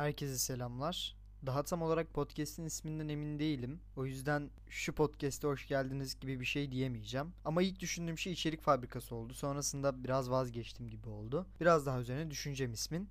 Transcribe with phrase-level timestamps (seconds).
[0.00, 1.16] Herkese selamlar.
[1.46, 3.80] Daha tam olarak podcast'in isminden emin değilim.
[3.96, 7.32] O yüzden şu podcast'e hoş geldiniz gibi bir şey diyemeyeceğim.
[7.44, 9.34] Ama ilk düşündüğüm şey içerik fabrikası oldu.
[9.34, 11.46] Sonrasında biraz vazgeçtim gibi oldu.
[11.60, 13.08] Biraz daha üzerine düşüneceğim ismin.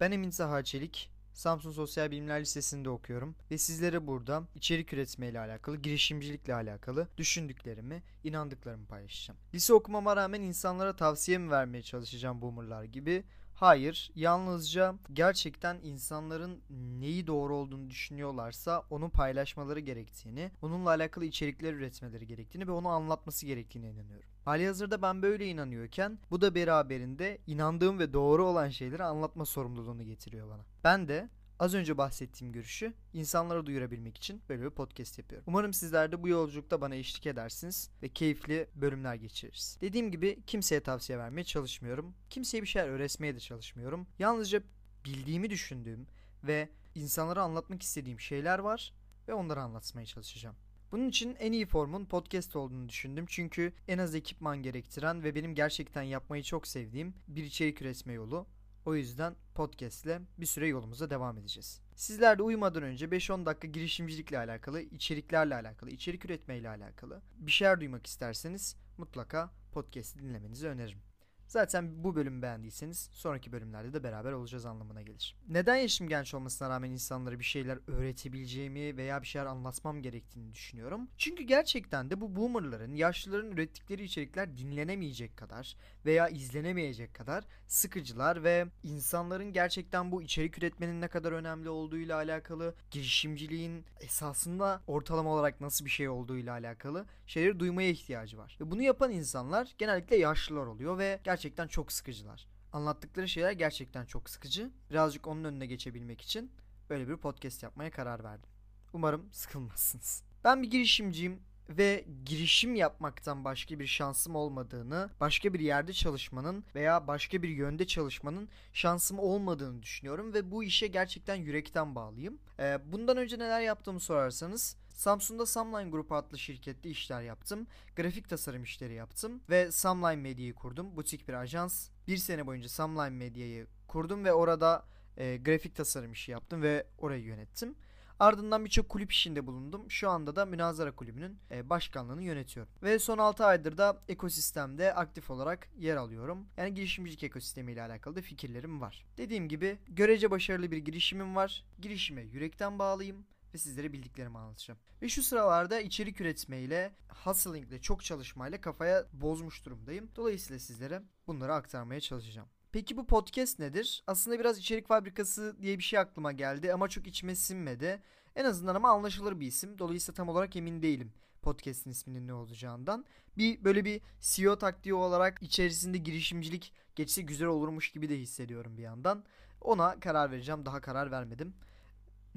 [0.00, 1.10] Ben Emin Saha Çelik.
[1.32, 8.02] Samsun Sosyal Bilimler Lisesi'nde okuyorum ve sizlere burada içerik üretme ile alakalı, girişimcilikle alakalı düşündüklerimi,
[8.24, 9.40] inandıklarımı paylaşacağım.
[9.54, 13.24] Lise okumama rağmen insanlara tavsiye mi vermeye çalışacağım boomerlar gibi
[13.60, 16.60] Hayır, yalnızca gerçekten insanların
[17.00, 23.46] neyi doğru olduğunu düşünüyorlarsa onu paylaşmaları gerektiğini, onunla alakalı içerikler üretmeleri gerektiğini ve onu anlatması
[23.46, 24.28] gerektiğine inanıyorum.
[24.44, 30.02] Hali hazırda ben böyle inanıyorken bu da beraberinde inandığım ve doğru olan şeyleri anlatma sorumluluğunu
[30.02, 30.62] getiriyor bana.
[30.84, 31.28] Ben de
[31.58, 35.44] Az önce bahsettiğim görüşü insanlara duyurabilmek için böyle bir podcast yapıyorum.
[35.48, 39.78] Umarım sizler de bu yolculukta bana eşlik edersiniz ve keyifli bölümler geçiririz.
[39.80, 42.14] Dediğim gibi kimseye tavsiye vermeye çalışmıyorum.
[42.30, 44.06] Kimseye bir şeyler öğretmeye de çalışmıyorum.
[44.18, 44.62] Yalnızca
[45.04, 46.06] bildiğimi düşündüğüm
[46.44, 48.94] ve insanlara anlatmak istediğim şeyler var
[49.28, 50.56] ve onları anlatmaya çalışacağım.
[50.92, 53.24] Bunun için en iyi formun podcast olduğunu düşündüm.
[53.28, 58.46] Çünkü en az ekipman gerektiren ve benim gerçekten yapmayı çok sevdiğim bir içerik üretme yolu.
[58.84, 61.80] O yüzden podcast ile bir süre yolumuza devam edeceğiz.
[61.94, 67.80] Sizler de uyumadan önce 5-10 dakika girişimcilikle alakalı, içeriklerle alakalı, içerik üretmeyle alakalı bir şeyler
[67.80, 71.07] duymak isterseniz mutlaka podcast'i dinlemenizi öneririm.
[71.48, 75.36] Zaten bu bölümü beğendiyseniz sonraki bölümlerde de beraber olacağız anlamına gelir.
[75.48, 81.08] Neden yaşım genç olmasına rağmen insanlara bir şeyler öğretebileceğimi veya bir şeyler anlatmam gerektiğini düşünüyorum.
[81.18, 88.66] Çünkü gerçekten de bu boomerların, yaşlıların ürettikleri içerikler dinlenemeyecek kadar veya izlenemeyecek kadar sıkıcılar ve
[88.82, 95.84] insanların gerçekten bu içerik üretmenin ne kadar önemli olduğuyla alakalı, girişimciliğin esasında ortalama olarak nasıl
[95.84, 98.58] bir şey olduğuyla alakalı şeyleri duymaya ihtiyacı var.
[98.60, 102.46] Ve bunu yapan insanlar genellikle yaşlılar oluyor ve gerçekten gerçekten çok sıkıcılar.
[102.72, 104.70] Anlattıkları şeyler gerçekten çok sıkıcı.
[104.90, 106.52] Birazcık onun önüne geçebilmek için
[106.90, 108.50] böyle bir podcast yapmaya karar verdim.
[108.92, 110.22] Umarım sıkılmazsınız.
[110.44, 117.06] Ben bir girişimciyim ve girişim yapmaktan başka bir şansım olmadığını, başka bir yerde çalışmanın veya
[117.06, 122.38] başka bir yönde çalışmanın şansım olmadığını düşünüyorum ve bu işe gerçekten yürekten bağlıyım.
[122.84, 127.66] Bundan önce neler yaptığımı sorarsanız Samsun'da Samline Grup adlı şirkette işler yaptım.
[127.96, 130.96] Grafik tasarım işleri yaptım ve Samline Medya'yı kurdum.
[130.96, 131.88] Butik bir ajans.
[132.08, 137.24] Bir sene boyunca Samline Medya'yı kurdum ve orada e, grafik tasarım işi yaptım ve orayı
[137.24, 137.74] yönettim.
[138.18, 139.90] Ardından birçok kulüp işinde bulundum.
[139.90, 142.72] Şu anda da Münazara Kulübü'nün e, başkanlığını yönetiyorum.
[142.82, 146.46] Ve son 6 aydır da ekosistemde aktif olarak yer alıyorum.
[146.56, 149.06] Yani girişimcilik ekosistemiyle alakalı da fikirlerim var.
[149.16, 151.64] Dediğim gibi görece başarılı bir girişimim var.
[151.78, 154.80] Girişime yürekten bağlıyım ve sizlere bildiklerimi anlatacağım.
[155.02, 156.92] Ve şu sıralarda içerik üretmeyle,
[157.24, 160.10] hustling ile çok çalışmayla kafaya bozmuş durumdayım.
[160.16, 162.48] Dolayısıyla sizlere bunları aktarmaya çalışacağım.
[162.72, 164.02] Peki bu podcast nedir?
[164.06, 168.02] Aslında biraz içerik fabrikası diye bir şey aklıma geldi ama çok içime sinmedi.
[168.36, 169.78] En azından ama anlaşılır bir isim.
[169.78, 173.04] Dolayısıyla tam olarak emin değilim podcast'in isminin ne olacağından.
[173.38, 178.82] Bir böyle bir CEO taktiği olarak içerisinde girişimcilik geçse güzel olurmuş gibi de hissediyorum bir
[178.82, 179.24] yandan.
[179.60, 180.66] Ona karar vereceğim.
[180.66, 181.54] Daha karar vermedim.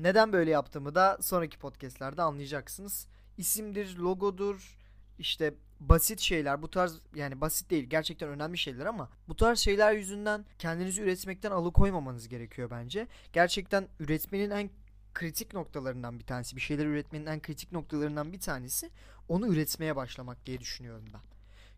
[0.01, 3.07] Neden böyle yaptığımı da sonraki podcastlerde anlayacaksınız.
[3.37, 4.77] İsimdir, logodur,
[5.19, 9.93] işte basit şeyler bu tarz yani basit değil gerçekten önemli şeyler ama bu tarz şeyler
[9.93, 13.07] yüzünden kendinizi üretmekten alıkoymamanız gerekiyor bence.
[13.33, 14.69] Gerçekten üretmenin en
[15.13, 18.91] kritik noktalarından bir tanesi bir şeyler üretmenin en kritik noktalarından bir tanesi
[19.27, 21.21] onu üretmeye başlamak diye düşünüyorum ben.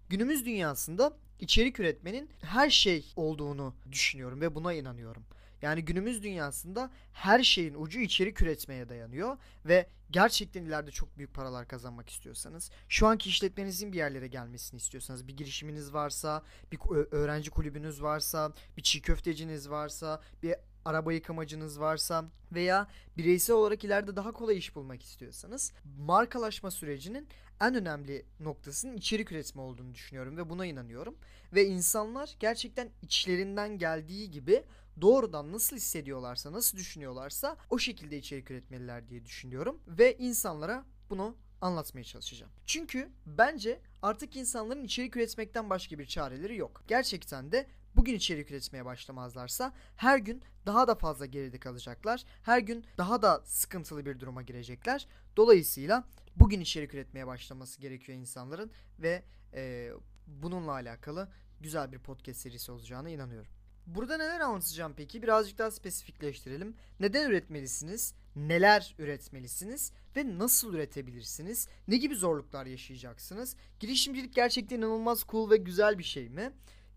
[0.10, 5.24] Günümüz dünyasında içerik üretmenin her şey olduğunu düşünüyorum ve buna inanıyorum.
[5.64, 11.68] Yani günümüz dünyasında her şeyin ucu içerik üretmeye dayanıyor ve gerçekten ileride çok büyük paralar
[11.68, 16.80] kazanmak istiyorsanız, şu anki işletmenizin bir yerlere gelmesini istiyorsanız, bir girişiminiz varsa, bir
[17.12, 22.88] öğrenci kulübünüz varsa, bir çiğ köfteciniz varsa, bir araba yıkamacınız varsa veya
[23.18, 27.28] bireysel olarak ileride daha kolay iş bulmak istiyorsanız markalaşma sürecinin
[27.62, 31.16] en önemli noktasının içerik üretme olduğunu düşünüyorum ve buna inanıyorum.
[31.54, 34.64] Ve insanlar gerçekten içlerinden geldiği gibi
[35.02, 39.80] doğrudan nasıl hissediyorlarsa, nasıl düşünüyorlarsa o şekilde içerik üretmeliler diye düşünüyorum.
[39.88, 42.52] Ve insanlara bunu anlatmaya çalışacağım.
[42.66, 46.84] Çünkü bence artık insanların içerik üretmekten başka bir çareleri yok.
[46.88, 52.24] Gerçekten de bugün içerik üretmeye başlamazlarsa her gün daha da fazla geride kalacaklar.
[52.44, 55.08] Her gün daha da sıkıntılı bir duruma girecekler.
[55.38, 56.04] Dolayısıyla
[56.36, 59.24] bugün içerik üretmeye başlaması gerekiyor insanların ve
[59.54, 59.92] e,
[60.28, 61.30] bununla alakalı
[61.62, 63.52] güzel bir podcast serisi olacağına inanıyorum.
[63.88, 65.22] Burada neler anlatacağım peki?
[65.22, 66.76] Birazcık daha spesifikleştirelim.
[67.00, 68.14] Neden üretmelisiniz?
[68.36, 69.92] Neler üretmelisiniz?
[70.16, 71.68] Ve nasıl üretebilirsiniz?
[71.88, 73.56] Ne gibi zorluklar yaşayacaksınız?
[73.80, 76.54] Girişimcilik gerçekten inanılmaz cool ve güzel bir şey mi?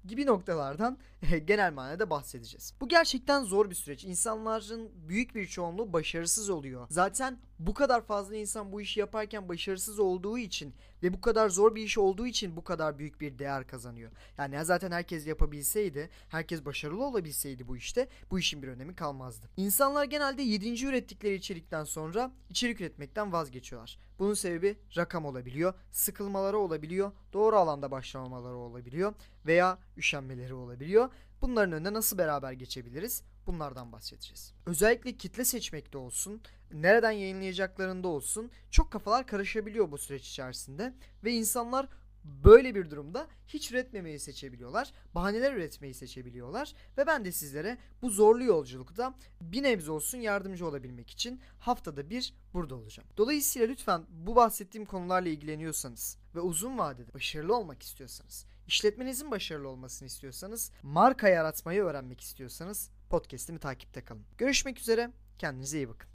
[0.07, 0.99] gibi noktalardan
[1.45, 2.75] genel manada bahsedeceğiz.
[2.81, 4.05] Bu gerçekten zor bir süreç.
[4.05, 6.87] İnsanların büyük bir çoğunluğu başarısız oluyor.
[6.91, 11.75] Zaten bu kadar fazla insan bu işi yaparken başarısız olduğu için ve bu kadar zor
[11.75, 14.11] bir iş olduğu için bu kadar büyük bir değer kazanıyor.
[14.39, 19.47] Yani zaten herkes yapabilseydi, herkes başarılı olabilseydi bu işte bu işin bir önemi kalmazdı.
[19.57, 20.87] İnsanlar genelde 7.
[20.87, 23.99] ürettikleri içerikten sonra içerik üretmekten vazgeçiyorlar.
[24.19, 29.15] Bunun sebebi rakam olabiliyor, sıkılmaları olabiliyor, doğru alanda başlamamaları olabiliyor
[29.47, 31.09] veya üşenmeleri olabiliyor.
[31.43, 33.23] Bunların önüne nasıl beraber geçebiliriz?
[33.47, 34.55] Bunlardan bahsedeceğiz.
[34.67, 36.41] Özellikle kitle seçmekte olsun,
[36.73, 40.95] nereden yayınlayacaklarında olsun çok kafalar karışabiliyor bu süreç içerisinde
[41.25, 41.89] ve insanlar
[42.45, 48.45] böyle bir durumda hiç üretmemeyi seçebiliyorlar, bahaneler üretmeyi seçebiliyorlar ve ben de sizlere bu zorlu
[48.45, 53.09] yolculukta bir nebze olsun yardımcı olabilmek için haftada bir burada olacağım.
[53.17, 60.07] Dolayısıyla lütfen bu bahsettiğim konularla ilgileniyorsanız ve uzun vadede başarılı olmak istiyorsanız, işletmenizin başarılı olmasını
[60.07, 64.25] istiyorsanız, marka yaratmayı öğrenmek istiyorsanız podcast'imi takipte kalın.
[64.39, 66.05] Görüşmek üzere, kendinize iyi bakın.